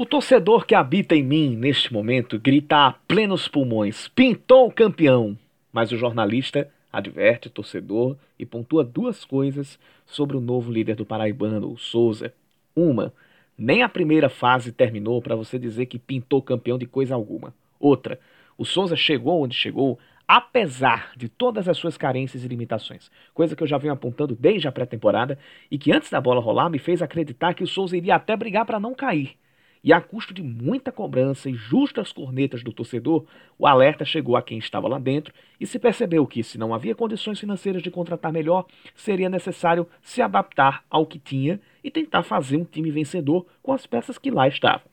[0.00, 5.36] O torcedor que habita em mim neste momento grita a plenos pulmões: pintou o campeão!
[5.70, 11.04] Mas o jornalista adverte o torcedor e pontua duas coisas sobre o novo líder do
[11.04, 12.32] Paraibano, o Souza.
[12.74, 13.12] Uma,
[13.58, 17.52] nem a primeira fase terminou para você dizer que pintou campeão de coisa alguma.
[17.78, 18.18] Outra,
[18.56, 23.62] o Souza chegou onde chegou apesar de todas as suas carências e limitações, coisa que
[23.62, 25.38] eu já venho apontando desde a pré-temporada
[25.70, 28.64] e que antes da bola rolar me fez acreditar que o Souza iria até brigar
[28.64, 29.36] para não cair.
[29.82, 33.24] E a custo de muita cobrança e justas cornetas do torcedor,
[33.58, 36.94] o alerta chegou a quem estava lá dentro e se percebeu que, se não havia
[36.94, 42.58] condições financeiras de contratar melhor, seria necessário se adaptar ao que tinha e tentar fazer
[42.58, 44.86] um time vencedor com as peças que lá estavam.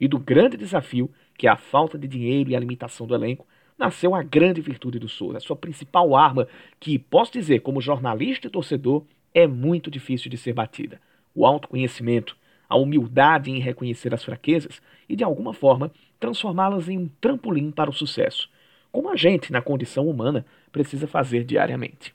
[0.00, 3.46] E do grande desafio, que é a falta de dinheiro e a limitação do elenco,
[3.78, 6.48] nasceu a grande virtude do Souza, a sua principal arma,
[6.80, 11.00] que, posso dizer, como jornalista e torcedor, é muito difícil de ser batida:
[11.32, 12.36] o autoconhecimento
[12.72, 17.90] a humildade em reconhecer as fraquezas e, de alguma forma, transformá-las em um trampolim para
[17.90, 18.48] o sucesso,
[18.90, 22.14] como a gente, na condição humana, precisa fazer diariamente.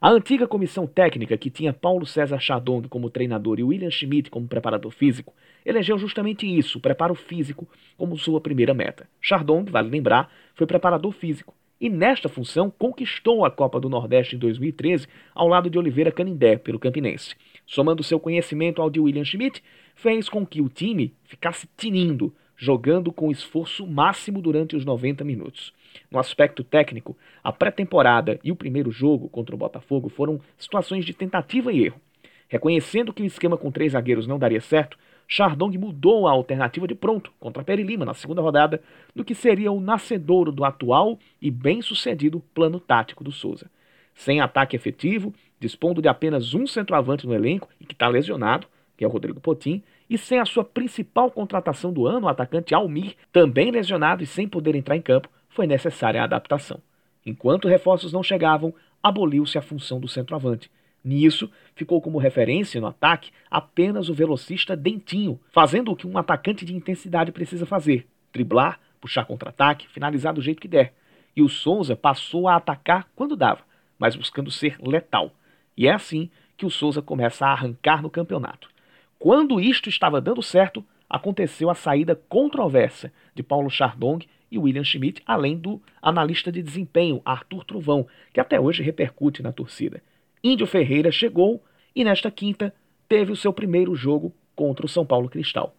[0.00, 4.48] A antiga comissão técnica, que tinha Paulo César Chadong como treinador e William Schmidt como
[4.48, 5.34] preparador físico,
[5.64, 7.68] elegeu justamente isso, o preparo físico,
[7.98, 9.06] como sua primeira meta.
[9.20, 14.38] Chardong, vale lembrar, foi preparador físico e, nesta função, conquistou a Copa do Nordeste em
[14.38, 17.34] 2013 ao lado de Oliveira Canindé, pelo Campinense.
[17.66, 19.60] Somando seu conhecimento ao de William Schmidt,
[19.96, 25.72] fez com que o time ficasse tinindo, jogando com esforço máximo durante os 90 minutos.
[26.08, 31.12] No aspecto técnico, a pré-temporada e o primeiro jogo contra o Botafogo foram situações de
[31.12, 32.00] tentativa e erro.
[32.46, 34.96] Reconhecendo que o esquema com três zagueiros não daria certo,
[35.34, 38.82] Chardong mudou a alternativa de pronto contra Peri Lima na segunda rodada
[39.16, 43.70] do que seria o nascedouro do atual e bem-sucedido plano tático do Souza.
[44.14, 49.04] Sem ataque efetivo, dispondo de apenas um centroavante no elenco e que está lesionado, que
[49.04, 53.16] é o Rodrigo Potim, e sem a sua principal contratação do ano, o atacante Almir,
[53.32, 56.78] também lesionado e sem poder entrar em campo, foi necessária a adaptação.
[57.24, 60.70] Enquanto reforços não chegavam, aboliu-se a função do centroavante.
[61.04, 66.64] Nisso, ficou como referência no ataque apenas o velocista Dentinho, fazendo o que um atacante
[66.64, 70.94] de intensidade precisa fazer: driblar, puxar contra-ataque, finalizar do jeito que der.
[71.34, 73.62] E o Souza passou a atacar quando dava,
[73.98, 75.32] mas buscando ser letal.
[75.76, 78.70] E é assim que o Souza começa a arrancar no campeonato.
[79.18, 85.22] Quando isto estava dando certo, aconteceu a saída controversa de Paulo Chardong e William Schmidt,
[85.26, 90.02] além do analista de desempenho Arthur Truvão, que até hoje repercute na torcida.
[90.44, 91.62] Índio Ferreira chegou
[91.94, 92.74] e nesta quinta
[93.08, 95.76] teve o seu primeiro jogo contra o São Paulo Cristal.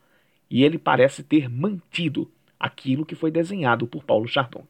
[0.50, 4.68] E ele parece ter mantido aquilo que foi desenhado por Paulo Chardong.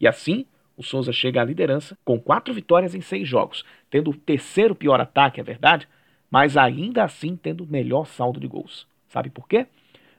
[0.00, 0.46] E assim,
[0.76, 5.00] o Souza chega à liderança com quatro vitórias em seis jogos, tendo o terceiro pior
[5.00, 5.86] ataque, é verdade,
[6.30, 8.86] mas ainda assim tendo melhor saldo de gols.
[9.08, 9.66] Sabe por quê?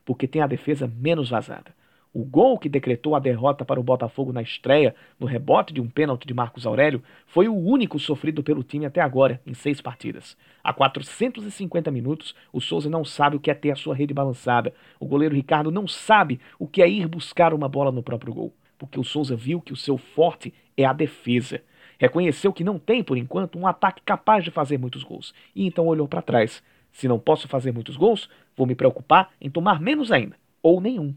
[0.06, 1.74] Porque tem a defesa menos vazada.
[2.16, 5.90] O gol que decretou a derrota para o Botafogo na estreia, no rebote de um
[5.90, 10.38] pênalti de Marcos Aurélio, foi o único sofrido pelo time até agora, em seis partidas.
[10.64, 14.74] Há 450 minutos, o Souza não sabe o que é ter a sua rede balançada.
[14.98, 18.54] O goleiro Ricardo não sabe o que é ir buscar uma bola no próprio gol.
[18.78, 21.62] Porque o Souza viu que o seu forte é a defesa.
[22.00, 25.34] Reconheceu que não tem, por enquanto, um ataque capaz de fazer muitos gols.
[25.54, 26.64] E então olhou para trás.
[26.94, 31.14] Se não posso fazer muitos gols, vou me preocupar em tomar menos ainda, ou nenhum.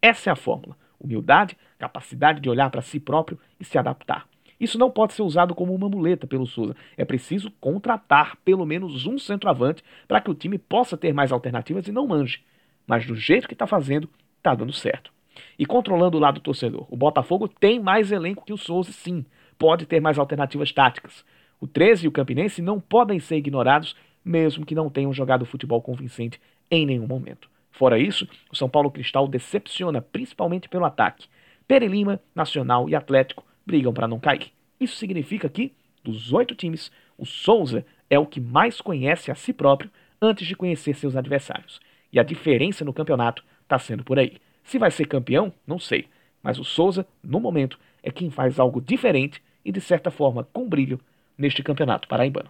[0.00, 0.76] Essa é a fórmula.
[1.00, 4.26] Humildade, capacidade de olhar para si próprio e se adaptar.
[4.60, 6.74] Isso não pode ser usado como uma muleta pelo Souza.
[6.96, 11.86] É preciso contratar pelo menos um centroavante para que o time possa ter mais alternativas
[11.86, 12.42] e não manje.
[12.86, 15.12] Mas do jeito que está fazendo, está dando certo.
[15.56, 19.24] E controlando o lado do torcedor, o Botafogo tem mais elenco que o Souza, sim
[19.58, 21.24] pode ter mais alternativas táticas.
[21.60, 25.82] O 13 e o Campinense não podem ser ignorados, mesmo que não tenham jogado futebol
[25.82, 27.50] convincente em nenhum momento.
[27.78, 31.28] Fora isso, o São Paulo Cristal decepciona principalmente pelo ataque.
[31.68, 34.50] Pere Lima, Nacional e Atlético brigam para não cair.
[34.80, 35.72] Isso significa que,
[36.02, 40.56] dos oito times, o Souza é o que mais conhece a si próprio antes de
[40.56, 41.78] conhecer seus adversários.
[42.12, 44.38] E a diferença no campeonato está sendo por aí.
[44.64, 46.08] Se vai ser campeão, não sei.
[46.42, 50.68] Mas o Souza, no momento, é quem faz algo diferente e, de certa forma, com
[50.68, 50.98] brilho
[51.36, 52.46] neste campeonato paraibano.